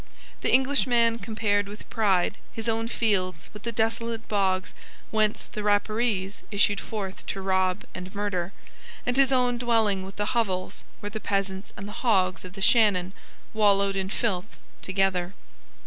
[0.41, 4.73] The Englishman compared with pride his own fields with the desolate bogs
[5.11, 8.51] whence the Rapparees issued forth to rob and murder,
[9.05, 12.63] and his own dwelling with the hovels where the peasants and the hogs of the
[12.63, 13.13] Shannon
[13.53, 15.35] wallowed in filth together.